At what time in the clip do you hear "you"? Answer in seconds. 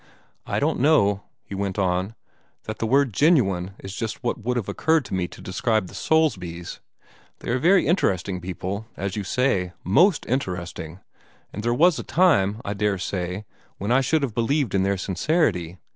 9.15-9.23